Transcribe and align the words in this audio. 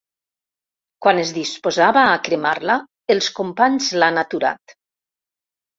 Quan 1.05 1.21
es 1.25 1.33
disposava 1.35 2.07
a 2.15 2.17
cremar-la, 2.29 2.81
els 3.17 3.31
companys 3.43 3.95
l’han 4.01 4.23
aturat. 4.27 4.81